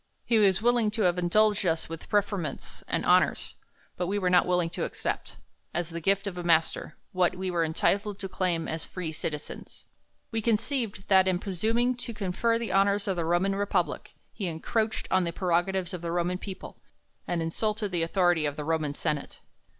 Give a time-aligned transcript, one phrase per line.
[0.25, 3.53] He was willing to have indulged us with preferments and honours;
[3.97, 5.37] but, ^ we were not willing to accept,
[5.75, 9.85] as the gift of a master,' what we were entitled to claim as free citizens.
[10.31, 15.07] We conceived, that, in presuming to confer the honors of the Roman Republic, he encroached
[15.11, 16.81] on the prerogatives of the Roman people,
[17.27, 19.41] and insulted the authority of the Roman senate.